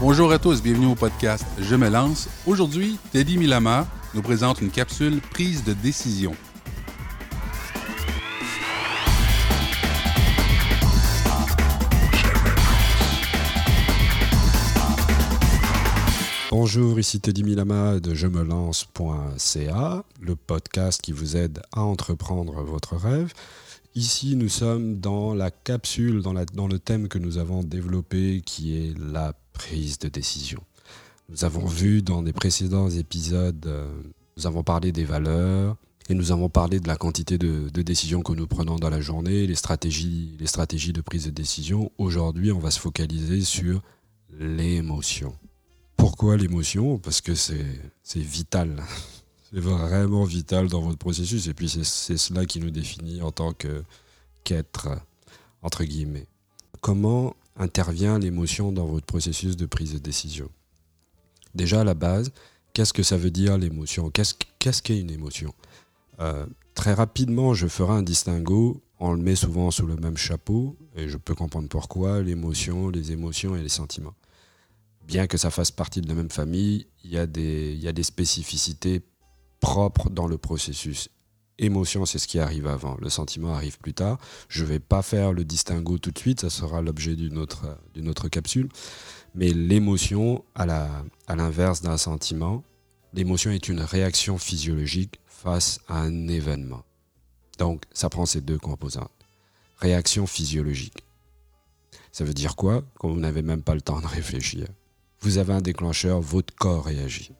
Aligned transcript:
Bonjour 0.00 0.30
à 0.30 0.38
tous, 0.38 0.62
bienvenue 0.62 0.86
au 0.86 0.94
podcast 0.94 1.44
Je 1.58 1.74
me 1.74 1.88
lance. 1.88 2.28
Aujourd'hui, 2.46 3.00
Teddy 3.10 3.36
Milama 3.36 3.84
nous 4.14 4.22
présente 4.22 4.60
une 4.60 4.70
capsule 4.70 5.20
prise 5.20 5.64
de 5.64 5.72
décision. 5.72 6.36
Bonjour, 16.52 17.00
ici 17.00 17.20
Teddy 17.20 17.42
Milama 17.42 17.98
de 17.98 18.14
je 18.14 18.28
me 18.28 18.44
lance.ca, 18.44 20.04
le 20.20 20.36
podcast 20.36 21.02
qui 21.02 21.10
vous 21.10 21.36
aide 21.36 21.60
à 21.72 21.82
entreprendre 21.82 22.62
votre 22.62 22.94
rêve. 22.94 23.32
Ici, 23.96 24.36
nous 24.36 24.48
sommes 24.48 25.00
dans 25.00 25.34
la 25.34 25.50
capsule, 25.50 26.22
dans, 26.22 26.34
dans 26.54 26.68
le 26.68 26.78
thème 26.78 27.08
que 27.08 27.18
nous 27.18 27.38
avons 27.38 27.64
développé 27.64 28.42
qui 28.46 28.76
est 28.76 28.96
la 28.96 29.32
prise 29.58 29.98
de 29.98 30.08
décision. 30.08 30.60
Nous 31.28 31.44
avons 31.44 31.66
vu 31.66 32.00
dans 32.00 32.22
les 32.22 32.32
précédents 32.32 32.88
épisodes, 32.88 33.66
euh, 33.66 33.86
nous 34.36 34.46
avons 34.46 34.62
parlé 34.62 34.92
des 34.92 35.04
valeurs 35.04 35.76
et 36.08 36.14
nous 36.14 36.32
avons 36.32 36.48
parlé 36.48 36.80
de 36.80 36.88
la 36.88 36.96
quantité 36.96 37.36
de, 37.36 37.68
de, 37.68 37.82
décisions 37.82 38.22
que 38.22 38.32
nous 38.32 38.46
prenons 38.46 38.76
dans 38.76 38.88
la 38.88 39.02
journée, 39.02 39.46
les 39.46 39.54
stratégies, 39.54 40.36
les 40.40 40.46
stratégies 40.46 40.94
de 40.94 41.02
prise 41.02 41.26
de 41.26 41.30
décision. 41.30 41.92
Aujourd'hui, 41.98 42.50
on 42.50 42.60
va 42.60 42.70
se 42.70 42.80
focaliser 42.80 43.42
sur 43.42 43.82
l'émotion. 44.38 45.34
Pourquoi 45.96 46.36
l'émotion? 46.36 46.98
Parce 46.98 47.20
que 47.20 47.34
c'est 47.34 47.56
vital. 48.14 48.82
C'est 49.50 49.60
vraiment 49.60 50.24
vital 50.24 50.68
dans 50.68 50.82
votre 50.82 50.98
processus 50.98 51.48
et 51.48 51.54
puis 51.54 51.70
c'est 51.70 52.18
cela 52.18 52.44
qui 52.44 52.60
nous 52.60 52.68
définit 52.70 53.22
en 53.22 53.30
tant 53.30 53.54
qu'être, 54.44 54.90
entre 55.62 55.84
guillemets. 55.84 56.26
Comment 56.82 57.34
intervient 57.58 58.18
l'émotion 58.18 58.72
dans 58.72 58.86
votre 58.86 59.06
processus 59.06 59.56
de 59.56 59.66
prise 59.66 59.92
de 59.92 59.98
décision 59.98 60.50
Déjà 61.54 61.80
à 61.80 61.84
la 61.84 61.94
base, 61.94 62.32
qu'est-ce 62.72 62.92
que 62.92 63.02
ça 63.02 63.16
veut 63.16 63.30
dire 63.30 63.58
l'émotion? 63.58 64.10
Qu'est-ce 64.10 64.82
qu'est 64.82 65.00
une 65.00 65.10
émotion? 65.10 65.54
Euh, 66.20 66.46
Très 66.78 66.94
rapidement, 66.94 67.54
je 67.54 67.66
ferai 67.66 67.94
un 67.94 68.04
distinguo. 68.04 68.80
On 69.00 69.12
le 69.12 69.20
met 69.20 69.34
souvent 69.34 69.72
sous 69.72 69.84
le 69.84 69.96
même 69.96 70.16
chapeau 70.16 70.76
et 70.94 71.08
je 71.08 71.16
peux 71.16 71.34
comprendre 71.34 71.68
pourquoi 71.68 72.22
l'émotion, 72.22 72.88
les 72.88 73.10
émotions 73.10 73.56
et 73.56 73.62
les 73.62 73.68
sentiments. 73.68 74.14
Bien 75.04 75.26
que 75.26 75.36
ça 75.36 75.50
fasse 75.50 75.72
partie 75.72 76.00
de 76.00 76.06
la 76.06 76.14
même 76.14 76.30
famille, 76.30 76.86
il 77.02 77.10
y 77.10 77.18
a 77.18 77.26
des, 77.26 78.02
spécificités 78.04 79.02
propre 79.58 80.08
dans 80.08 80.28
le 80.28 80.38
processus. 80.38 81.08
Émotion, 81.58 82.06
c'est 82.06 82.18
ce 82.18 82.28
qui 82.28 82.38
arrive 82.38 82.68
avant. 82.68 82.96
Le 83.00 83.08
sentiment 83.08 83.54
arrive 83.54 83.78
plus 83.78 83.94
tard. 83.94 84.18
Je 84.48 84.62
ne 84.62 84.68
vais 84.68 84.78
pas 84.78 85.02
faire 85.02 85.32
le 85.32 85.44
distinguo 85.44 85.98
tout 85.98 86.12
de 86.12 86.18
suite, 86.18 86.40
ça 86.40 86.50
sera 86.50 86.82
l'objet 86.82 87.16
d'une 87.16 87.38
autre, 87.38 88.28
capsule. 88.28 88.68
Mais 89.34 89.48
l'émotion, 89.48 90.44
à, 90.54 90.64
à 91.26 91.36
l'inverse 91.36 91.82
d'un 91.82 91.96
sentiment, 91.96 92.62
l'émotion 93.12 93.50
est 93.50 93.68
une 93.68 93.80
réaction 93.80 94.38
physiologique 94.38 95.18
face 95.26 95.80
à 95.88 96.00
un 96.00 96.28
événement. 96.28 96.84
Donc, 97.58 97.82
ça 97.92 98.08
prend 98.08 98.24
ces 98.24 98.40
deux 98.40 98.58
composantes. 98.58 99.10
Réaction 99.78 100.26
physiologique. 100.26 101.04
Ça 102.12 102.24
veut 102.24 102.34
dire 102.34 102.54
quoi? 102.56 102.84
Quand 102.98 103.08
vous 103.08 103.20
n'avez 103.20 103.42
même 103.42 103.62
pas 103.62 103.74
le 103.74 103.80
temps 103.80 104.00
de 104.00 104.06
réfléchir. 104.06 104.66
Vous 105.20 105.38
avez 105.38 105.52
un 105.52 105.60
déclencheur, 105.60 106.20
votre 106.20 106.54
corps 106.54 106.84
réagit 106.84 107.32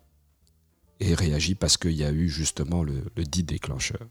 et 1.01 1.15
réagit 1.15 1.55
parce 1.55 1.77
qu'il 1.77 1.93
y 1.93 2.05
a 2.05 2.13
eu 2.13 2.29
justement 2.29 2.83
le, 2.83 3.03
dit 3.17 3.45
déclencheur. 3.45 4.07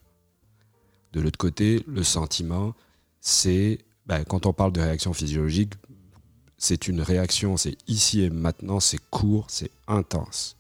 De 1.14 1.22
l'autre 1.22 1.38
côté, 1.38 1.84
le 1.88 2.04
sentiment, 2.04 2.76
c'est, 3.22 3.80
ben, 4.06 4.24
quand 4.24 4.46
on 4.46 4.54
parle 4.54 4.74
de 4.74 4.82
réaction 4.82 5.14
physiologique, 5.14 5.74
c'est 6.58 6.88
une 6.88 7.02
réaction, 7.02 7.58
c'est 7.58 7.78
ici 7.88 8.22
et 8.22 8.30
maintenant, 8.30 8.80
c'est 8.80 9.00
court, 9.10 9.46
c'est 9.50 9.72
intense. 9.88 10.58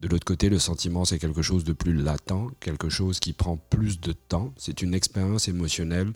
De 0.00 0.08
l'autre 0.08 0.24
côté, 0.24 0.48
le 0.48 0.58
sentiment, 0.58 1.04
c'est 1.04 1.18
quelque 1.18 1.42
chose 1.42 1.64
de 1.64 1.72
plus 1.72 1.94
latent, 1.94 2.50
quelque 2.60 2.88
chose 2.88 3.18
qui 3.18 3.32
prend 3.32 3.56
plus 3.56 4.00
de 4.00 4.12
temps. 4.12 4.52
C'est 4.56 4.82
une 4.82 4.94
expérience 4.94 5.48
émotionnelle 5.48 6.12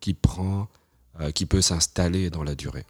qui 0.00 0.16
euh, 1.20 1.30
qui 1.30 1.44
peut 1.44 1.60
s'installer 1.60 2.30
dans 2.30 2.42
la 2.42 2.54
durée. 2.54 2.86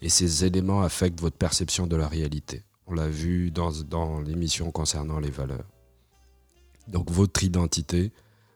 Et 0.00 0.08
ces 0.08 0.44
éléments 0.44 0.82
affectent 0.82 1.20
votre 1.20 1.36
perception 1.36 1.86
de 1.86 1.96
la 1.96 2.08
réalité. 2.08 2.62
On 2.86 2.94
l'a 2.94 3.08
vu 3.08 3.50
dans, 3.50 3.72
dans 3.82 4.20
l'émission 4.20 4.70
concernant 4.70 5.18
les 5.18 5.30
valeurs. 5.30 5.66
Donc 6.88 7.10
votre 7.10 7.42
identité, 7.42 8.12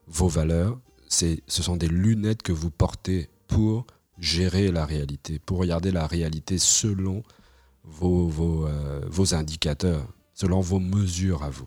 vos 0.06 0.28
valeurs, 0.28 0.78
ce 1.08 1.36
sont 1.48 1.76
des 1.76 1.88
lunettes 1.88 2.42
que 2.42 2.52
vous 2.52 2.70
portez 2.70 3.28
pour 3.48 3.86
gérer 4.18 4.70
la 4.70 4.86
réalité, 4.86 5.38
pour 5.38 5.58
regarder 5.58 5.90
la 5.90 6.06
réalité 6.06 6.58
selon 6.58 7.22
vos, 7.84 8.28
vos, 8.28 8.66
euh, 8.66 9.00
vos 9.08 9.34
indicateurs, 9.34 10.06
selon 10.34 10.60
vos 10.60 10.78
mesures 10.78 11.42
à 11.42 11.50
vous. 11.50 11.66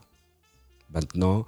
Maintenant, 0.94 1.46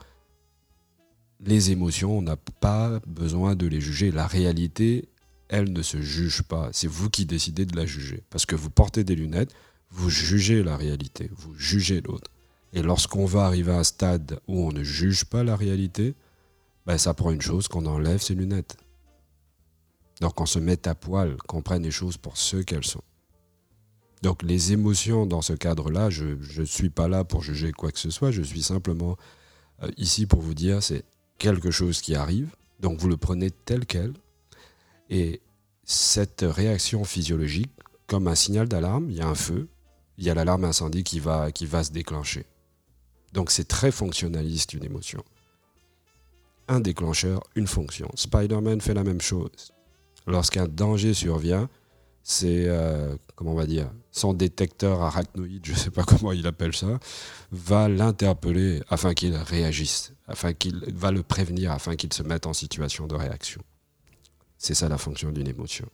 les 1.39 1.71
émotions, 1.71 2.17
on 2.17 2.21
n'a 2.21 2.37
pas 2.37 2.99
besoin 3.05 3.55
de 3.55 3.67
les 3.67 3.79
juger. 3.79 4.11
La 4.11 4.27
réalité, 4.27 5.07
elle 5.47 5.71
ne 5.71 5.81
se 5.81 6.01
juge 6.01 6.41
pas. 6.41 6.69
C'est 6.73 6.87
vous 6.87 7.09
qui 7.09 7.25
décidez 7.25 7.65
de 7.65 7.75
la 7.75 7.85
juger. 7.85 8.23
Parce 8.29 8.45
que 8.45 8.55
vous 8.55 8.69
portez 8.69 9.03
des 9.03 9.15
lunettes, 9.15 9.53
vous 9.95 10.09
jugez 10.09 10.61
la 10.61 10.75
réalité, 10.75 11.31
vous 11.37 11.55
jugez 11.55 12.01
l'autre. 12.01 12.29
Et 12.73 12.81
lorsqu'on 12.81 13.25
va 13.25 13.45
arriver 13.45 13.71
à 13.71 13.79
un 13.79 13.83
stade 13.83 14.39
où 14.47 14.67
on 14.67 14.71
ne 14.71 14.83
juge 14.83 15.23
pas 15.23 15.43
la 15.43 15.55
réalité, 15.55 16.15
ben 16.85 16.97
ça 16.97 17.13
prend 17.13 17.31
une 17.31 17.41
chose 17.41 17.69
qu'on 17.69 17.85
enlève 17.85 18.21
ses 18.21 18.35
lunettes. 18.35 18.75
Donc 20.19 20.39
on 20.41 20.45
se 20.45 20.59
met 20.59 20.85
à 20.87 20.95
poil, 20.95 21.37
qu'on 21.47 21.61
prenne 21.61 21.83
les 21.83 21.91
choses 21.91 22.17
pour 22.17 22.35
ce 22.35 22.57
qu'elles 22.57 22.85
sont. 22.85 23.03
Donc 24.21 24.43
les 24.43 24.73
émotions 24.73 25.25
dans 25.25 25.41
ce 25.41 25.53
cadre-là, 25.53 26.09
je 26.09 26.35
ne 26.59 26.65
suis 26.65 26.89
pas 26.89 27.07
là 27.07 27.23
pour 27.23 27.41
juger 27.41 27.71
quoi 27.71 27.91
que 27.91 27.99
ce 27.99 28.09
soit, 28.09 28.31
je 28.31 28.41
suis 28.41 28.63
simplement 28.63 29.17
euh, 29.81 29.89
ici 29.97 30.25
pour 30.25 30.41
vous 30.41 30.53
dire 30.53 30.83
c'est 30.83 31.05
quelque 31.37 31.71
chose 31.71 32.01
qui 32.01 32.15
arrive, 32.15 32.53
donc 32.81 32.99
vous 32.99 33.07
le 33.07 33.17
prenez 33.17 33.49
tel 33.51 33.85
quel, 33.85 34.13
et 35.09 35.41
cette 35.85 36.43
réaction 36.45 37.05
physiologique, 37.05 37.71
comme 38.07 38.27
un 38.27 38.35
signal 38.35 38.67
d'alarme, 38.67 39.09
il 39.09 39.15
y 39.15 39.21
a 39.21 39.27
un 39.27 39.35
feu, 39.35 39.69
il 40.17 40.25
y 40.25 40.29
a 40.29 40.33
l'alarme 40.33 40.65
incendie 40.65 41.03
qui 41.03 41.19
va, 41.19 41.51
qui 41.51 41.65
va 41.65 41.83
se 41.83 41.91
déclencher. 41.91 42.45
Donc 43.33 43.51
c'est 43.51 43.67
très 43.67 43.91
fonctionnaliste 43.91 44.73
une 44.73 44.83
émotion. 44.83 45.23
Un 46.67 46.79
déclencheur, 46.79 47.43
une 47.55 47.67
fonction. 47.67 48.09
Spider-Man 48.15 48.81
fait 48.81 48.93
la 48.93 49.03
même 49.03 49.21
chose. 49.21 49.73
Lorsqu'un 50.25 50.67
danger 50.67 51.13
survient, 51.13 51.69
c'est, 52.23 52.65
euh, 52.67 53.15
comment 53.35 53.51
on 53.51 53.55
va 53.55 53.67
dire, 53.67 53.91
son 54.11 54.33
détecteur 54.33 55.01
arachnoïde, 55.03 55.63
je 55.63 55.73
ne 55.73 55.77
sais 55.77 55.91
pas 55.91 56.03
comment 56.07 56.31
il 56.31 56.47
appelle 56.47 56.75
ça, 56.75 56.99
va 57.51 57.87
l'interpeller 57.87 58.81
afin 58.89 59.13
qu'il 59.13 59.35
réagisse, 59.35 60.13
afin 60.27 60.53
qu'il 60.53 60.79
va 60.95 61.11
le 61.11 61.21
prévenir, 61.21 61.71
afin 61.71 61.95
qu'il 61.95 62.11
se 62.13 62.23
mette 62.23 62.47
en 62.47 62.53
situation 62.53 63.05
de 63.05 63.13
réaction. 63.13 63.61
C'est 64.57 64.73
ça 64.73 64.89
la 64.89 64.97
fonction 64.97 65.31
d'une 65.31 65.47
émotion. 65.47 65.87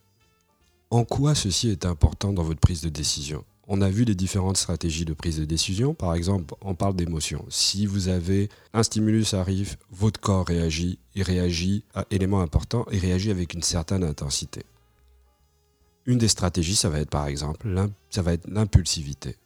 En 0.90 1.04
quoi 1.04 1.36
ceci 1.36 1.70
est 1.70 1.86
important 1.86 2.32
dans 2.32 2.44
votre 2.44 2.60
prise 2.60 2.82
de 2.82 2.90
décision? 2.90 3.44
On 3.74 3.80
a 3.80 3.90
vu 3.90 4.04
les 4.04 4.16
différentes 4.16 4.58
stratégies 4.58 5.06
de 5.06 5.14
prise 5.14 5.38
de 5.38 5.46
décision. 5.46 5.94
Par 5.94 6.14
exemple, 6.14 6.56
on 6.60 6.76
parle 6.76 6.94
d'émotion. 6.94 7.46
Si 7.48 7.86
vous 7.86 8.10
avez 8.10 8.50
un 8.74 8.84
stimulus 8.84 9.34
arrive, 9.34 9.78
votre 9.92 10.20
corps 10.20 10.46
réagit, 10.46 11.00
il 11.16 11.24
réagit 11.24 11.86
à 11.96 12.06
élément 12.12 12.42
important, 12.42 12.86
il 12.92 13.00
réagit 13.00 13.32
avec 13.32 13.54
une 13.54 13.64
certaine 13.64 14.04
intensité. 14.04 14.64
Une 16.06 16.18
des 16.18 16.28
stratégies, 16.28 16.76
ça 16.76 16.90
va 16.90 17.00
être 17.00 17.10
par 17.10 17.28
exemple, 17.28 17.66
ça 18.10 18.22
va 18.22 18.34
être 18.34 18.46
l'impulsivité. 18.50 19.38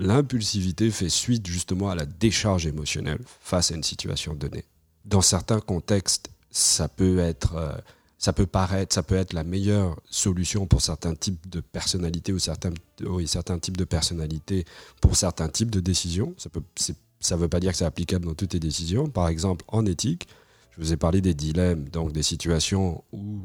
L'impulsivité 0.00 0.90
fait 0.90 1.08
suite 1.08 1.46
justement 1.46 1.88
à 1.88 1.94
la 1.94 2.04
décharge 2.04 2.66
émotionnelle 2.66 3.20
face 3.40 3.70
à 3.70 3.76
une 3.76 3.84
situation 3.84 4.34
donnée. 4.34 4.64
Dans 5.04 5.22
certains 5.22 5.60
contextes, 5.60 6.30
ça 6.50 6.88
peut 6.88 7.20
être 7.20 7.54
euh, 7.54 7.76
ça 8.22 8.32
peut 8.32 8.46
paraître, 8.46 8.94
ça 8.94 9.02
peut 9.02 9.16
être 9.16 9.32
la 9.32 9.42
meilleure 9.42 10.00
solution 10.08 10.68
pour 10.68 10.80
certains 10.80 11.16
types 11.16 11.50
de 11.50 11.60
personnalités 11.60 12.32
ou 12.32 12.38
certains, 12.38 12.70
oui, 13.00 13.26
certains 13.26 13.58
types 13.58 13.76
de 13.76 13.82
personnalités 13.82 14.64
pour 15.00 15.16
certains 15.16 15.48
types 15.48 15.72
de 15.72 15.80
décisions. 15.80 16.32
Ça 16.38 17.34
ne 17.34 17.40
veut 17.40 17.48
pas 17.48 17.58
dire 17.58 17.72
que 17.72 17.78
c'est 17.78 17.84
applicable 17.84 18.26
dans 18.26 18.34
toutes 18.34 18.52
les 18.52 18.60
décisions. 18.60 19.08
Par 19.08 19.26
exemple, 19.26 19.64
en 19.66 19.84
éthique, 19.86 20.28
je 20.70 20.80
vous 20.80 20.92
ai 20.92 20.96
parlé 20.96 21.20
des 21.20 21.34
dilemmes, 21.34 21.88
donc 21.88 22.12
des 22.12 22.22
situations 22.22 23.02
où, 23.10 23.40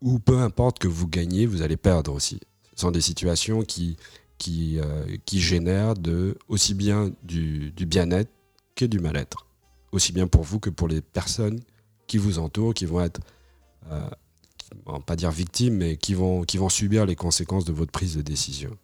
où 0.00 0.20
peu 0.20 0.38
importe 0.38 0.78
que 0.78 0.86
vous 0.86 1.08
gagnez, 1.08 1.44
vous 1.44 1.62
allez 1.62 1.76
perdre 1.76 2.12
aussi. 2.12 2.38
Ce 2.76 2.82
sont 2.82 2.92
des 2.92 3.00
situations 3.00 3.62
qui, 3.62 3.96
qui, 4.38 4.78
euh, 4.78 5.16
qui 5.24 5.40
génèrent 5.40 5.94
de, 5.94 6.38
aussi 6.46 6.74
bien 6.74 7.10
du, 7.24 7.72
du 7.72 7.84
bien-être 7.84 8.30
que 8.76 8.84
du 8.84 9.00
mal-être. 9.00 9.48
Aussi 9.90 10.12
bien 10.12 10.28
pour 10.28 10.44
vous 10.44 10.60
que 10.60 10.70
pour 10.70 10.86
les 10.86 11.00
personnes 11.00 11.58
qui 12.06 12.18
vous 12.18 12.38
entourent, 12.38 12.72
qui 12.72 12.86
vont 12.86 13.00
être 13.00 13.20
pas 15.06 15.16
dire 15.16 15.30
victimes, 15.30 15.76
mais 15.76 15.96
qui 15.96 16.14
vont, 16.14 16.42
qui 16.42 16.58
vont 16.58 16.68
subir 16.68 17.06
les 17.06 17.16
conséquences 17.16 17.64
de 17.64 17.72
votre 17.72 17.92
prise 17.92 18.16
de 18.16 18.22
décision. 18.22 18.76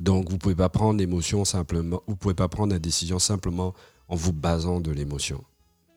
Donc 0.00 0.30
vous 0.30 0.38
pouvez 0.38 0.54
pas 0.54 0.68
prendre 0.68 0.98
l'émotion 0.98 1.44
simplement, 1.44 2.02
vous 2.06 2.16
pouvez 2.16 2.34
pas 2.34 2.48
prendre 2.48 2.72
la 2.72 2.78
décision 2.78 3.18
simplement 3.18 3.74
en 4.08 4.16
vous 4.16 4.32
basant 4.32 4.80
de 4.80 4.90
l'émotion, 4.90 5.44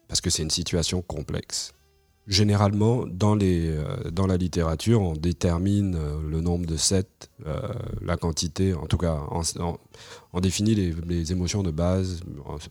parce 0.07 0.21
que 0.21 0.29
c'est 0.29 0.43
une 0.43 0.51
situation 0.51 1.01
complexe. 1.01 1.73
Généralement, 2.27 3.05
dans, 3.07 3.35
les, 3.35 3.69
euh, 3.69 4.11
dans 4.11 4.27
la 4.27 4.35
littérature, 4.35 5.01
on 5.01 5.13
détermine 5.13 5.95
euh, 5.95 6.21
le 6.29 6.41
nombre 6.41 6.65
de 6.65 6.75
sept, 6.75 7.29
euh, 7.45 7.57
la 8.01 8.17
quantité, 8.17 8.73
en 8.73 8.85
tout 8.85 8.97
cas, 8.97 9.21
on, 10.33 10.39
définit 10.41 10.75
les, 10.75 10.93
les, 11.07 11.31
émotions 11.31 11.63
de 11.63 11.71
base, 11.71 12.19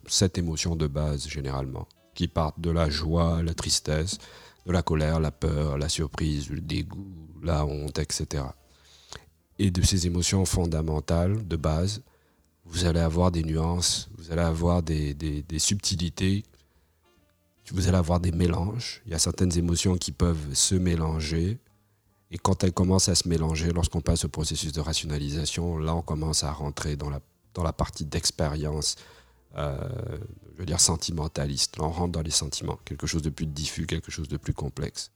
sept 0.07 0.37
émotions 0.37 0.77
de 0.77 0.87
base 0.87 1.27
généralement, 1.27 1.89
qui 2.15 2.29
partent 2.29 2.61
de 2.61 2.71
la 2.71 2.91
joie, 2.91 3.43
la 3.43 3.55
tristesse, 3.55 4.19
de 4.67 4.73
la 4.73 4.83
colère, 4.83 5.21
la 5.21 5.31
peur, 5.31 5.79
la 5.79 5.89
surprise, 5.89 6.51
le 6.51 6.61
dégoût, 6.61 7.15
la 7.43 7.65
honte, 7.65 7.99
etc. 7.99 8.45
Et 9.59 9.71
de 9.71 9.83
ces 9.83 10.07
émotions 10.07 10.45
fondamentales 10.45 11.47
de 11.47 11.57
base, 11.57 12.03
vous 12.65 12.85
allez 12.85 13.01
avoir 13.01 13.31
des 13.31 13.45
nuances, 13.45 14.11
vous 14.19 14.33
allez 14.33 14.43
avoir 14.43 14.83
des, 14.83 15.15
des, 15.15 15.59
subtilités 15.59 16.45
vous 17.73 17.89
allez 17.89 17.97
avoir 17.97 18.21
des 18.21 18.33
mélanges. 18.33 19.03
Il 19.07 19.13
y 19.13 19.15
a 19.15 19.19
certaines 19.19 19.57
émotions 19.59 19.97
qui 19.97 20.13
peuvent 20.13 20.55
se 20.55 20.75
mélanger. 20.75 21.59
Et 22.31 22.39
quand 22.39 22.65
elles 22.65 22.73
commencent 22.73 23.09
à 23.09 23.15
se 23.15 23.29
mélanger, 23.29 23.73
lorsqu'on 23.73 24.01
passe 24.01 24.25
au 24.25 24.29
processus 24.29 24.73
de 24.73 24.81
rationalisation, 24.81 25.79
là, 25.79 25.95
on 25.95 26.03
commence 26.03 26.45
à 26.45 26.53
rentrer 26.53 26.97
dans 26.97 27.11
la, 27.11 27.21
dans 27.55 27.63
la 27.63 27.73
partie 27.73 28.05
d'expérience, 28.05 28.97
je 29.57 30.59
veux 30.59 30.67
dire 30.67 30.81
sentimentaliste. 30.81 31.77
On 31.81 31.91
rentre 31.91 32.13
dans 32.13 32.23
les 32.23 32.31
sentiments, 32.31 32.79
quelque 32.85 33.07
chose 33.07 33.23
de 33.23 33.31
plus 33.31 33.47
diffus, 33.47 33.87
quelque 33.87 34.11
chose 34.11 34.29
de 34.29 34.37
plus 34.37 34.55
complexe. 34.55 35.11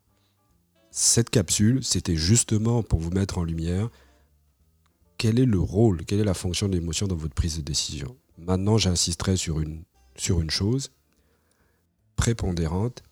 Cette 0.90 1.30
capsule, 1.30 1.84
c'était 1.84 2.16
justement 2.16 2.82
pour 2.82 3.00
vous 3.00 3.10
mettre 3.10 3.38
en 3.38 3.44
lumière 3.44 3.88
quel 5.18 5.38
est 5.38 5.46
le 5.46 5.60
rôle, 5.60 6.04
quelle 6.04 6.20
est 6.20 6.24
la 6.24 6.34
fonction 6.34 6.68
de 6.68 6.72
l'émotion 6.72 7.06
dans 7.06 7.16
votre 7.16 7.34
prise 7.34 7.58
de 7.58 7.62
décision. 7.62 8.16
Maintenant, 8.38 8.78
j'insisterai 8.78 9.36
sur 9.36 9.60
une, 9.60 9.84
sur 10.16 10.40
une 10.40 10.50
chose, 10.50 10.90
prépondérante, 12.16 13.02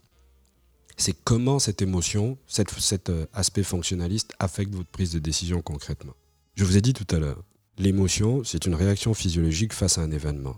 c'est 0.97 1.13
comment 1.13 1.59
cette 1.59 1.81
émotion, 1.81 2.39
cet 2.47 3.11
euh, 3.11 3.27
aspect 3.33 3.63
fonctionnaliste 3.63 4.33
affecte 4.39 4.75
votre 4.75 4.91
prise 4.91 5.13
de 5.13 5.19
décision 5.19 5.63
concrètement. 5.63 6.15
Je 6.57 6.65
vous 6.65 6.77
ai 6.77 6.81
dit 6.81 6.93
tout 6.93 7.07
à 7.15 7.19
l'heure, 7.19 7.45
l'émotion, 7.79 8.43
c'est 8.43 8.67
une 8.67 8.75
réaction 8.75 9.15
physiologique 9.15 9.73
face 9.73 9.99
à 9.99 10.03
un 10.03 10.11
événement. 10.11 10.57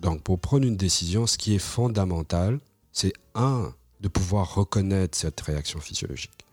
Donc 0.00 0.22
pour 0.22 0.38
prendre 0.38 0.66
une 0.66 0.76
décision, 0.76 1.26
ce 1.26 1.38
qui 1.38 1.54
est 1.54 1.58
fondamental, 1.58 2.60
c'est 2.92 3.12
un, 3.34 3.74
de 4.00 4.08
pouvoir 4.08 4.54
reconnaître 4.54 5.16
cette 5.16 5.40
réaction 5.40 5.80
physiologique. 5.80 6.46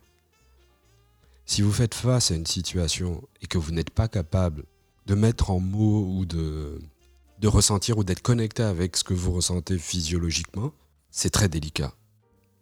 Si 1.46 1.62
vous 1.62 1.72
faites 1.72 1.94
face 1.94 2.32
à 2.32 2.36
une 2.36 2.46
situation 2.48 3.28
et 3.42 3.48
que 3.48 3.60
vous 3.60 3.72
n'êtes 3.72 3.92
pas 3.92 4.08
capable 4.08 4.64
de 5.06 5.14
mettre 5.14 5.52
en 5.52 5.60
mots 5.60 6.08
ou 6.08 6.26
de, 6.26 6.80
de 7.40 7.48
ressentir 7.48 8.00
ou 8.00 8.04
d'être 8.04 8.24
connecté 8.24 8.64
avec 8.64 8.98
ce 8.98 9.04
que 9.04 9.14
vous 9.14 9.32
ressentez 9.32 9.78
physiologiquement, 9.78 10.74
c'est 11.12 11.30
très 11.30 11.48
délicat. 11.48 11.94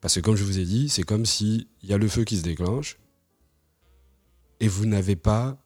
Parce 0.02 0.16
que 0.16 0.20
comme 0.20 0.36
je 0.36 0.44
vous 0.44 0.60
ai 0.60 0.66
dit, 0.66 0.90
c'est 0.90 1.04
comme 1.04 1.26
s'il 1.26 1.68
y 1.82 1.94
a 1.94 1.98
le 1.98 2.10
feu 2.10 2.26
qui 2.26 2.38
se 2.38 2.44
déclenche 2.44 2.98
et 4.60 4.68
vous 4.68 4.86
n'avez 4.86 5.16
pas 5.16 5.58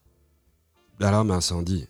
d'alarme 1.00 1.32
incendie. 1.32 1.88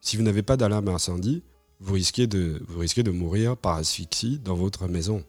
Si 0.00 0.18
vous 0.18 0.22
n'avez 0.22 0.42
pas 0.42 0.58
d'alarme 0.58 0.88
incendie, 0.88 1.42
vous 1.80 1.94
risquez, 1.94 2.26
de, 2.26 2.62
vous 2.66 2.80
risquez 2.80 3.02
de 3.02 3.10
mourir 3.10 3.56
par 3.56 3.76
asphyxie 3.76 4.38
dans 4.38 4.54
votre 4.54 4.88
maison. 4.88 5.24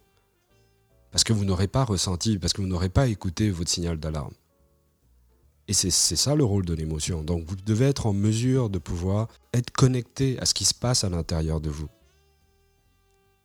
Parce 1.12 1.24
que 1.24 1.34
vous 1.34 1.46
n'aurez 1.46 1.68
pas 1.68 1.84
ressenti, 1.84 2.38
parce 2.38 2.54
que 2.54 2.62
vous 2.62 2.68
n'aurez 2.68 2.90
pas 2.90 3.08
écouté 3.08 3.50
votre 3.50 3.70
signal 3.70 4.00
d'alarme. 4.00 4.34
Et 5.68 5.74
c'est 5.74 5.92
ça 5.92 6.34
le 6.34 6.44
rôle 6.44 6.66
de 6.66 6.74
l'émotion. 6.74 7.24
Donc 7.24 7.46
vous 7.46 7.56
devez 7.56 7.86
être 7.86 8.08
en 8.08 8.14
mesure 8.14 8.70
de 8.70 8.80
pouvoir 8.80 9.28
être 9.54 9.70
connecté 9.70 10.40
à 10.40 10.46
ce 10.46 10.56
qui 10.56 10.66
se 10.66 10.74
passe 10.74 11.04
à 11.04 11.10
l'intérieur 11.10 11.62
de 11.62 11.70
vous 11.70 11.90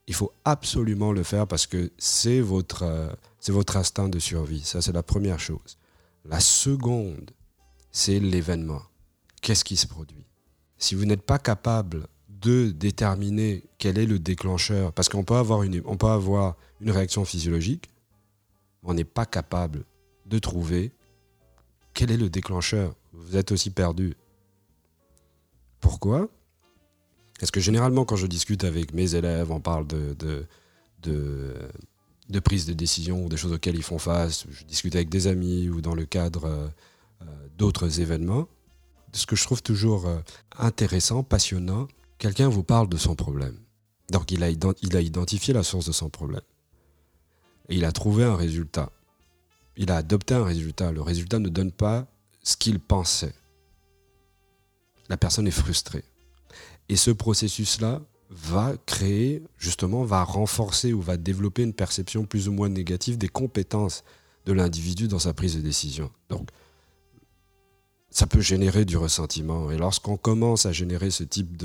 il 0.06 0.14
faut 0.14 0.32
absolument 0.44 1.12
le 1.12 1.22
faire 1.22 1.46
parce 1.46 1.66
que 1.66 1.90
c'est 1.98 2.40
votre, 2.40 2.82
euh, 2.82 3.08
votre 3.48 3.76
instinct 3.76 4.08
de 4.08 4.18
survie. 4.18 4.62
Ça, 4.62 4.82
c'est 4.82 4.92
la 4.92 5.02
première 5.02 5.40
chose. 5.40 5.78
La 6.24 6.40
seconde, 6.40 7.30
c'est 7.90 8.20
l'événement. 8.20 8.82
Qu'est-ce 9.40 9.64
qui 9.64 9.76
se 9.76 9.86
produit? 9.86 10.26
Si 10.78 10.94
vous 10.94 11.06
n'êtes 11.06 11.22
pas 11.22 11.38
capable 11.38 12.06
de 12.44 12.70
déterminer 12.70 13.64
quel 13.78 13.98
est 13.98 14.04
le 14.04 14.18
déclencheur, 14.18 14.92
parce 14.92 15.08
qu'on 15.08 15.24
peut 15.24 15.36
avoir 15.36 15.62
une, 15.62 15.80
on 15.86 15.96
peut 15.96 16.08
avoir 16.08 16.56
une 16.80 16.90
réaction 16.90 17.24
physiologique, 17.24 17.88
on 18.82 18.92
n'est 18.92 19.04
pas 19.04 19.24
capable 19.24 19.84
de 20.26 20.38
trouver 20.38 20.92
quel 21.94 22.10
est 22.10 22.18
le 22.18 22.28
déclencheur. 22.28 22.94
Vous 23.14 23.36
êtes 23.36 23.50
aussi 23.50 23.70
perdu. 23.70 24.14
Pourquoi? 25.80 26.28
Parce 27.40 27.50
que 27.50 27.60
généralement, 27.60 28.04
quand 28.04 28.16
je 28.16 28.26
discute 28.26 28.64
avec 28.64 28.92
mes 28.92 29.14
élèves, 29.14 29.50
on 29.50 29.60
parle 29.60 29.86
de, 29.86 30.14
de, 31.00 32.40
prise 32.40 32.66
de 32.66 32.74
décision 32.74 33.24
ou 33.24 33.28
des 33.30 33.38
choses 33.38 33.52
auxquelles 33.52 33.76
ils 33.76 33.82
font 33.82 33.98
face. 33.98 34.46
Je 34.50 34.64
discute 34.64 34.94
avec 34.96 35.08
des 35.08 35.26
amis 35.28 35.70
ou 35.70 35.80
dans 35.80 35.94
le 35.94 36.04
cadre 36.04 36.44
euh, 36.46 37.26
d'autres 37.56 38.00
événements. 38.00 38.48
Ce 39.12 39.26
que 39.26 39.34
je 39.34 39.44
trouve 39.44 39.62
toujours 39.62 40.06
euh, 40.06 40.20
intéressant, 40.58 41.22
passionnant, 41.22 41.88
quelqu'un 42.24 42.48
vous 42.48 42.64
parle 42.64 42.88
de 42.88 42.96
son 42.96 43.14
problème. 43.14 43.58
Donc 44.10 44.30
il 44.30 44.42
a, 44.42 44.48
identifié 44.48 45.52
la 45.52 45.62
source 45.62 45.84
de 45.84 45.92
son 45.92 46.08
problème. 46.08 46.40
Et 47.68 47.76
il 47.76 47.84
a 47.84 47.92
trouvé 47.92 48.24
un 48.24 48.34
résultat. 48.34 48.90
Il 49.76 49.90
a 49.90 49.96
adopté 49.96 50.32
un 50.32 50.42
résultat. 50.42 50.90
Le 50.90 51.02
résultat 51.02 51.38
ne 51.38 51.50
donne 51.50 51.70
pas 51.70 52.06
ce 52.42 52.56
qu'il 52.56 52.80
pensait. 52.80 53.34
La 55.10 55.18
personne 55.18 55.46
est 55.46 55.50
frustrée. 55.64 56.04
Et 56.88 56.96
ce 56.96 57.10
processus-là 57.10 58.00
va 58.30 58.72
créer, 58.86 59.42
justement, 59.58 60.04
va 60.04 60.24
renforcer 60.24 60.94
ou 60.94 61.02
va 61.02 61.18
développer 61.18 61.62
une 61.62 61.74
perception 61.74 62.24
plus 62.24 62.48
ou 62.48 62.52
moins 62.52 62.70
négative 62.70 63.18
des 63.18 63.28
compétences 63.28 64.02
de 64.46 64.54
l'individu 64.54 65.08
dans 65.08 65.18
sa 65.18 65.34
prise 65.34 65.56
de 65.56 65.60
décision. 65.60 66.10
Donc, 66.30 66.48
ça 68.14 68.28
peut 68.28 68.40
générer 68.40 68.84
du 68.84 68.96
ressentiment. 68.96 69.72
Et 69.72 69.76
lorsqu'on 69.76 70.16
commence 70.16 70.66
à 70.66 70.72
générer 70.72 71.10
ce 71.10 71.24
type 71.24 71.60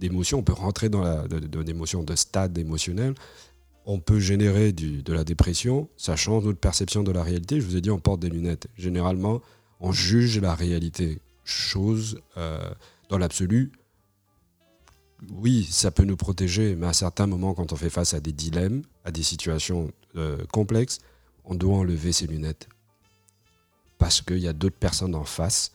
d'émotion, 0.00 0.38
on 0.38 0.42
peut 0.42 0.54
rentrer 0.54 0.88
dans 0.88 1.02
la, 1.02 1.28
de, 1.28 1.38
de, 1.38 2.02
de 2.02 2.16
stade 2.16 2.56
émotionnel, 2.56 3.14
on 3.84 4.00
peut 4.00 4.18
générer 4.18 4.72
de 4.72 5.12
la 5.12 5.24
dépression, 5.24 5.88
ça 5.98 6.16
change 6.16 6.44
notre 6.46 6.58
perception 6.58 7.02
de 7.02 7.12
la 7.12 7.22
réalité. 7.22 7.60
Je 7.60 7.66
vous 7.66 7.76
ai 7.76 7.82
dit, 7.82 7.90
on 7.90 8.00
porte 8.00 8.20
des 8.20 8.30
lunettes. 8.30 8.66
Généralement, 8.76 9.42
on 9.78 9.92
juge 9.92 10.40
la 10.40 10.54
réalité. 10.54 11.20
Chose, 11.44 12.20
euh, 12.38 12.70
dans 13.10 13.18
l'absolu, 13.18 13.72
oui, 15.34 15.68
ça 15.70 15.90
peut 15.90 16.04
nous 16.04 16.16
protéger, 16.16 16.76
mais 16.76 16.86
à 16.86 16.92
certains 16.94 17.26
moments, 17.26 17.52
quand 17.52 17.74
on 17.74 17.76
fait 17.76 17.90
face 17.90 18.14
à 18.14 18.20
des 18.20 18.32
dilemmes, 18.32 18.82
à 19.04 19.10
des 19.10 19.22
situations 19.22 19.90
euh, 20.16 20.38
complexes, 20.50 20.98
on 21.44 21.54
doit 21.54 21.76
enlever 21.76 22.12
ses 22.12 22.26
lunettes. 22.26 22.68
Parce 23.98 24.20
qu'il 24.22 24.38
y 24.38 24.48
a 24.48 24.52
d'autres 24.52 24.78
personnes 24.78 25.14
en 25.14 25.24
face 25.24 25.72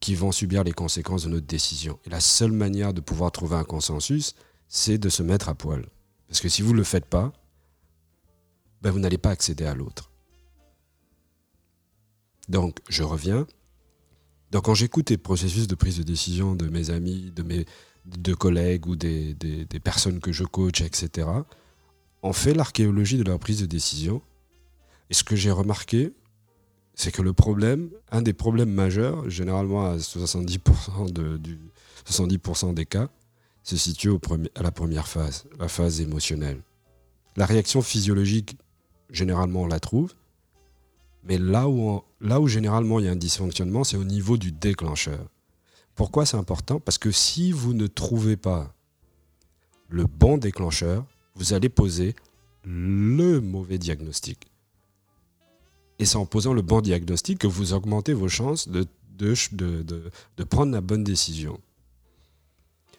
qui 0.00 0.14
vont 0.14 0.32
subir 0.32 0.64
les 0.64 0.72
conséquences 0.72 1.24
de 1.24 1.28
notre 1.28 1.46
décision. 1.46 1.98
Et 2.04 2.10
la 2.10 2.20
seule 2.20 2.52
manière 2.52 2.94
de 2.94 3.00
pouvoir 3.00 3.32
trouver 3.32 3.56
un 3.56 3.64
consensus, 3.64 4.34
c'est 4.68 4.98
de 4.98 5.08
se 5.08 5.22
mettre 5.22 5.48
à 5.48 5.54
poil. 5.54 5.86
Parce 6.28 6.40
que 6.40 6.48
si 6.48 6.62
vous 6.62 6.72
ne 6.72 6.78
le 6.78 6.84
faites 6.84 7.06
pas, 7.06 7.32
ben 8.82 8.90
vous 8.90 9.00
n'allez 9.00 9.18
pas 9.18 9.30
accéder 9.30 9.64
à 9.64 9.74
l'autre. 9.74 10.10
Donc, 12.48 12.78
je 12.88 13.02
reviens. 13.02 13.46
Donc, 14.50 14.64
quand 14.64 14.74
j'écoute 14.74 15.10
les 15.10 15.18
processus 15.18 15.66
de 15.66 15.74
prise 15.74 15.98
de 15.98 16.02
décision 16.02 16.54
de 16.54 16.68
mes 16.68 16.90
amis, 16.90 17.30
de 17.34 17.42
mes, 17.42 17.66
de 18.06 18.34
collègues 18.34 18.86
ou 18.86 18.96
des, 18.96 19.34
personnes 19.82 20.20
que 20.20 20.32
je 20.32 20.44
coach, 20.44 20.80
etc., 20.80 21.28
on 22.22 22.32
fait 22.32 22.54
l'archéologie 22.54 23.18
de 23.18 23.24
leur 23.24 23.38
prise 23.38 23.60
de 23.60 23.66
décision. 23.66 24.22
Et 25.10 25.14
ce 25.14 25.24
que 25.24 25.36
j'ai 25.36 25.50
remarqué, 25.50 26.12
c'est 26.98 27.12
que 27.12 27.22
le 27.22 27.32
problème, 27.32 27.90
un 28.10 28.22
des 28.22 28.32
problèmes 28.32 28.72
majeurs, 28.72 29.30
généralement 29.30 29.86
à 29.86 29.96
70%, 29.98 31.12
de, 31.12 31.36
du, 31.36 31.60
70 32.04 32.74
des 32.74 32.86
cas, 32.86 33.08
se 33.62 33.76
situe 33.76 34.10
à 34.56 34.62
la 34.62 34.72
première 34.72 35.06
phase, 35.06 35.44
la 35.60 35.68
phase 35.68 36.00
émotionnelle. 36.00 36.60
La 37.36 37.46
réaction 37.46 37.82
physiologique, 37.82 38.58
généralement, 39.10 39.62
on 39.62 39.66
la 39.68 39.78
trouve, 39.78 40.14
mais 41.22 41.38
là 41.38 41.68
où 41.68 42.48
généralement 42.48 42.98
il 42.98 43.06
y 43.06 43.08
a 43.08 43.12
un 43.12 43.16
dysfonctionnement, 43.16 43.84
c'est 43.84 43.96
au 43.96 44.04
niveau 44.04 44.36
du 44.36 44.50
déclencheur. 44.50 45.24
Pourquoi 45.94 46.26
c'est 46.26 46.36
important? 46.36 46.80
Parce 46.80 46.98
que 46.98 47.12
si 47.12 47.52
vous 47.52 47.74
ne 47.74 47.86
trouvez 47.86 48.36
pas 48.36 48.74
le 49.88 50.04
bon 50.04 50.36
déclencheur, 50.36 51.06
vous 51.36 51.52
allez 51.52 51.68
poser 51.68 52.16
le 52.64 53.40
mauvais 53.40 53.78
diagnostic. 53.78 54.48
Et 55.98 56.04
c'est 56.04 56.16
en 56.16 56.26
posant 56.26 56.52
le 56.52 56.62
bon 56.62 56.80
diagnostic 56.80 57.38
que 57.38 57.46
vous 57.46 57.72
augmentez 57.72 58.12
vos 58.12 58.28
chances 58.28 58.68
de, 58.68 58.86
prendre 60.44 60.72
la 60.72 60.80
bonne 60.80 61.04
décision. 61.04 61.60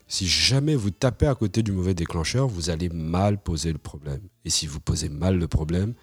Si 0.08 0.27
jamais 0.27 0.75
vous 0.75 0.91
tapez 0.91 1.27
à 1.27 1.36
côté 1.36 1.62
du 1.62 1.72
mauvais 1.72 1.94
déclencheur, 1.94 2.48
vous 2.48 2.70
allez 2.70 2.89
mal 2.89 3.41
poser 3.41 3.72
le 3.72 3.77
problème. 3.77 4.22
Et 4.44 4.50
si 4.50 4.65
vous 4.68 4.79
posez 4.79 5.08
mal 5.08 5.38
le 5.38 5.48
problème, 5.48 5.94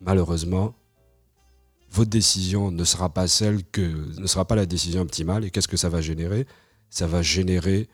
malheureusement, 0.00 0.74
votre 1.90 2.10
décision 2.10 2.70
ne 2.70 2.84
sera 2.84 3.08
pas 3.08 3.26
celle 3.26 3.64
que 3.64 4.20
ne 4.20 4.26
sera 4.26 4.44
pas 4.44 4.56
la 4.56 4.66
décision 4.66 5.00
optimale. 5.00 5.44
Et 5.44 5.50
qu'est-ce 5.50 5.68
que 5.68 5.76
ça 5.76 5.88
va 5.88 6.00
générer? 6.00 6.46
Ça 6.90 7.06
va 7.06 7.22
générer 7.22 7.88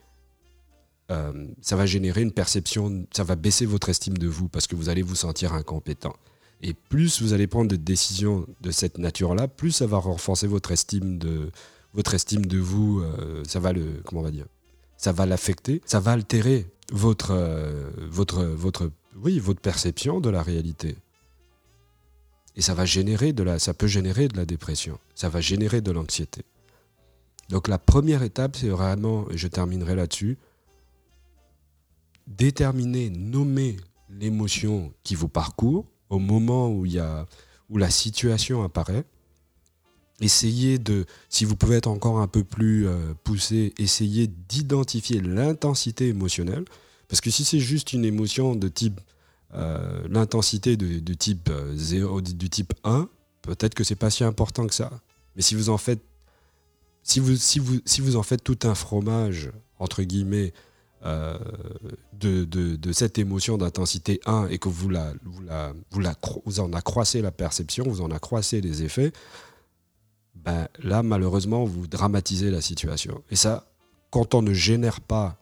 euh, 1.10 1.48
ça 1.60 1.74
va 1.74 1.86
générer 1.86 2.22
une 2.22 2.30
perception, 2.30 3.04
ça 3.12 3.24
va 3.24 3.34
baisser 3.34 3.66
votre 3.66 3.88
estime 3.88 4.16
de 4.16 4.28
vous 4.28 4.48
parce 4.48 4.66
que 4.66 4.76
vous 4.76 4.88
allez 4.88 5.02
vous 5.02 5.16
sentir 5.16 5.54
incompétent. 5.54 6.14
Et 6.62 6.74
plus 6.74 7.22
vous 7.22 7.32
allez 7.32 7.46
prendre 7.46 7.70
de 7.70 7.76
décisions 7.76 8.46
de 8.60 8.70
cette 8.70 8.98
nature-là, 8.98 9.48
plus 9.48 9.72
ça 9.72 9.86
va 9.86 9.98
renforcer 9.98 10.46
votre 10.46 10.72
estime 10.72 11.18
de, 11.18 11.50
votre 11.94 12.14
estime 12.14 12.46
de 12.46 12.58
vous. 12.58 13.00
Euh, 13.00 13.42
ça 13.46 13.60
va 13.60 13.72
le, 13.72 14.02
comment 14.04 14.20
on 14.20 14.24
va 14.24 14.30
dire, 14.30 14.46
ça 14.96 15.12
va 15.12 15.26
l'affecter, 15.26 15.80
ça 15.86 16.00
va 16.00 16.12
altérer 16.12 16.66
votre, 16.92 17.30
euh, 17.32 17.90
votre, 18.10 18.42
votre, 18.42 18.90
oui, 19.16 19.38
votre 19.38 19.60
perception 19.60 20.20
de 20.20 20.28
la 20.28 20.42
réalité. 20.42 20.96
Et 22.56 22.62
ça 22.62 22.74
va 22.74 22.84
générer 22.84 23.32
de 23.32 23.42
la, 23.42 23.58
ça 23.58 23.72
peut 23.72 23.86
générer 23.86 24.28
de 24.28 24.36
la 24.36 24.44
dépression, 24.44 24.98
ça 25.14 25.28
va 25.28 25.40
générer 25.40 25.80
de 25.80 25.92
l'anxiété. 25.92 26.42
Donc 27.48 27.68
la 27.68 27.78
première 27.78 28.22
étape, 28.22 28.56
c'est 28.56 28.68
vraiment, 28.68 29.28
et 29.30 29.38
je 29.38 29.48
terminerai 29.48 29.94
là-dessus, 29.94 30.36
déterminer, 32.26 33.10
nommer 33.10 33.76
l'émotion 34.10 34.92
qui 35.02 35.14
vous 35.14 35.28
parcourt 35.28 35.86
au 36.10 36.18
moment 36.18 36.68
où, 36.68 36.84
y 36.84 36.98
a, 36.98 37.26
où 37.70 37.78
la 37.78 37.90
situation 37.90 38.62
apparaît. 38.62 39.04
Essayez 40.20 40.78
de, 40.78 41.06
si 41.30 41.46
vous 41.46 41.56
pouvez 41.56 41.76
être 41.76 41.86
encore 41.86 42.18
un 42.18 42.28
peu 42.28 42.44
plus 42.44 42.86
euh, 42.86 43.14
poussé, 43.24 43.72
essayez 43.78 44.26
d'identifier 44.26 45.20
l'intensité 45.20 46.08
émotionnelle. 46.08 46.64
Parce 47.08 47.22
que 47.22 47.30
si 47.30 47.44
c'est 47.44 47.60
juste 47.60 47.94
une 47.94 48.04
émotion 48.04 48.54
de 48.54 48.68
type, 48.68 49.00
euh, 49.54 50.06
l'intensité 50.10 50.76
de, 50.76 51.14
type 51.14 51.50
0, 51.74 52.18
euh, 52.18 52.20
du 52.20 52.50
type 52.50 52.74
1, 52.84 53.08
peut-être 53.42 53.74
que 53.74 53.82
c'est 53.82 53.94
pas 53.94 54.10
si 54.10 54.22
important 54.22 54.66
que 54.66 54.74
ça. 54.74 54.90
Mais 55.36 55.42
si 55.42 55.54
vous 55.54 55.70
en 55.70 55.78
faites, 55.78 56.02
si 57.02 57.18
vous, 57.18 57.36
si 57.36 57.58
vous, 57.58 57.80
si 57.86 58.02
vous 58.02 58.16
en 58.16 58.22
faites 58.22 58.44
tout 58.44 58.58
un 58.64 58.74
fromage, 58.74 59.50
entre 59.78 60.02
guillemets, 60.02 60.52
euh, 61.04 61.38
de, 62.12 62.92
cette 62.92 63.18
émotion 63.18 63.56
d'intensité 63.56 64.20
1 64.26 64.48
et 64.48 64.58
que 64.58 64.68
vous, 64.68 64.90
la, 64.90 65.14
vous, 65.24 65.40
la, 66.00 66.14
vous 66.44 66.60
en 66.60 66.72
accroissez 66.72 67.22
la 67.22 67.30
perception, 67.30 67.84
vous 67.84 68.02
en 68.02 68.10
accroissez 68.10 68.60
les 68.60 68.82
effets, 68.82 69.12
ben 70.34 70.68
là, 70.82 71.02
malheureusement, 71.02 71.64
vous 71.64 71.86
dramatisez 71.86 72.50
la 72.50 72.60
situation. 72.60 73.22
Et 73.30 73.36
ça, 73.36 73.66
quand 74.10 74.34
on 74.34 74.42
ne 74.42 74.52
génère 74.52 75.00
pas, 75.00 75.38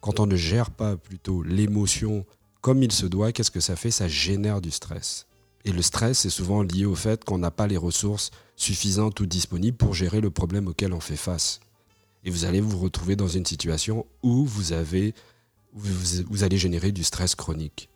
quand 0.00 0.20
on 0.20 0.26
ne 0.26 0.36
gère 0.36 0.70
pas 0.70 0.96
plutôt 0.96 1.42
l'émotion 1.42 2.24
comme 2.60 2.82
il 2.82 2.92
se 2.92 3.06
doit, 3.06 3.32
qu'est-ce 3.32 3.50
que 3.50 3.60
ça 3.60 3.76
fait? 3.76 3.90
Ça 3.90 4.08
génère 4.08 4.60
du 4.60 4.70
stress. 4.70 5.26
Et 5.64 5.72
le 5.72 5.82
stress 5.82 6.24
est 6.24 6.30
souvent 6.30 6.62
lié 6.62 6.86
au 6.86 6.94
fait 6.94 7.24
qu'on 7.24 7.38
n'a 7.38 7.50
pas 7.50 7.66
les 7.66 7.76
ressources 7.76 8.30
suffisantes 8.56 9.20
ou 9.20 9.26
disponibles 9.26 9.76
pour 9.76 9.94
gérer 9.94 10.20
le 10.20 10.30
problème 10.30 10.66
auquel 10.66 10.92
on 10.92 11.00
fait 11.00 11.16
face 11.16 11.60
et 12.24 12.30
vous 12.30 12.44
allez 12.44 12.60
vous 12.60 12.78
retrouver 12.78 13.16
dans 13.16 13.28
une 13.28 13.46
situation 13.46 14.06
où 14.22 14.44
vous, 14.44 14.72
avez, 14.72 15.14
vous, 15.72 16.44
allez 16.44 16.58
générer 16.58 16.92
du 16.92 17.04
stress 17.04 17.34
chronique. 17.34 17.88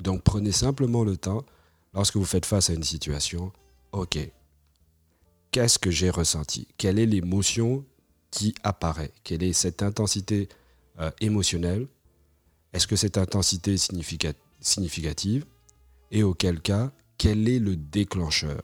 Donc 0.00 0.22
prenez 0.22 0.52
simplement 0.52 1.04
le 1.04 1.16
temps, 1.16 1.44
lorsque 1.94 2.16
vous 2.16 2.24
faites 2.24 2.46
face 2.46 2.70
à 2.70 2.72
une 2.72 2.82
situation, 2.82 3.52
ok, 3.92 4.18
qu'est-ce 5.50 5.78
que 5.78 5.90
j'ai 5.90 6.10
ressenti? 6.10 6.68
Quelle 6.78 6.98
est 6.98 7.06
l'émotion 7.06 7.84
qui 8.30 8.54
apparaît? 8.62 9.12
Quelle 9.24 9.42
est 9.42 9.52
cette 9.52 9.82
intensité 9.82 10.48
euh, 10.98 11.10
émotionnelle? 11.20 11.86
Est-ce 12.72 12.86
que 12.86 12.96
cette 12.96 13.18
intensité 13.18 13.74
est 13.74 13.92
significative? 14.60 15.44
Et 16.12 16.22
auquel 16.22 16.60
cas, 16.60 16.90
quel 17.18 17.48
est 17.48 17.58
le 17.58 17.76
déclencheur? 17.76 18.62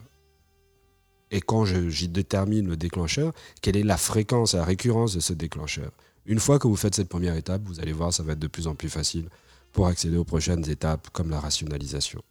Et 1.30 1.40
quand 1.40 1.64
j'y 1.64 2.09
détermine 2.09 2.68
le 2.68 2.76
déclencheur, 2.76 3.33
quelle 3.61 3.76
est 3.76 3.83
la 3.83 3.97
fréquence 3.97 4.54
la 4.54 4.64
récurrence 4.64 5.14
de 5.14 5.21
ce 5.21 5.33
déclencheur? 5.33 5.90
Une 6.25 6.40
fois 6.40 6.59
que 6.59 6.68
vous 6.68 6.76
faites 6.76 6.95
cette 6.95 7.09
première 7.09 7.37
étape, 7.37 7.62
vous 7.64 7.80
allez 7.80 7.92
voir, 7.92 8.12
ça 8.12 8.23
va 8.23 8.33
être 8.33 8.38
de 8.38 8.47
plus 8.47 8.66
en 8.66 8.75
plus 8.75 8.88
facile 8.88 9.28
pour 9.73 9.87
accéder 9.87 10.16
aux 10.16 10.25
prochaines 10.25 10.68
étapes 10.68 11.09
comme 11.12 11.30
la 11.30 11.40
rationalisation. 11.40 12.23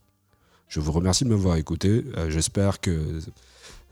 Je 0.68 0.80
vous 0.80 0.92
remercie 0.92 1.24
de 1.24 1.30
m'avoir 1.30 1.58
écouté. 1.58 2.04
Euh, 2.18 2.30
j'espère 2.30 2.82
que 2.82 3.20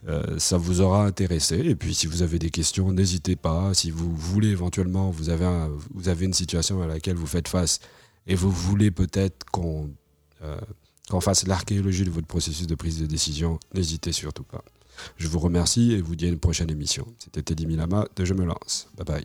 euh, 0.08 0.38
ça 0.38 0.58
vous 0.58 0.80
aura 0.80 1.06
intéressé. 1.06 1.56
Et 1.56 1.74
puis 1.74 1.94
si 1.94 2.06
vous 2.06 2.22
avez 2.22 2.38
des 2.38 2.50
questions, 2.50 2.92
n'hésitez 2.92 3.36
pas. 3.36 3.72
Si 3.74 3.90
vous 3.90 4.14
voulez 4.14 4.48
éventuellement, 4.48 5.10
vous 5.10 5.30
avez, 5.30 5.68
vous 5.94 6.08
avez 6.08 6.26
une 6.26 6.34
situation 6.34 6.82
à 6.82 6.86
laquelle 6.86 7.16
vous 7.16 7.26
faites 7.26 7.48
face 7.48 7.78
et 8.26 8.34
vous 8.34 8.50
voulez 8.50 8.90
peut-être 8.90 9.44
qu'on 9.52 9.90
euh, 10.42 10.56
qu'on 11.10 11.20
fasse 11.20 11.46
l'archéologie 11.46 12.04
de 12.04 12.10
votre 12.10 12.26
processus 12.26 12.66
de 12.66 12.74
prise 12.74 12.98
de 13.00 13.06
décision, 13.06 13.60
n'hésitez 13.74 14.12
surtout 14.12 14.42
pas. 14.42 14.64
Je 15.16 15.28
vous 15.28 15.38
remercie 15.38 15.92
et 15.92 16.00
vous 16.00 16.16
dis 16.16 16.26
à 16.26 16.28
une 16.28 16.38
prochaine 16.38 16.70
émission. 16.70 17.06
C'était 17.18 17.42
Teddy 17.42 17.66
Milama 17.66 18.06
de 18.16 18.24
Je 18.24 18.34
me 18.34 18.44
lance. 18.44 18.88
Bye 18.96 19.04
bye. 19.06 19.24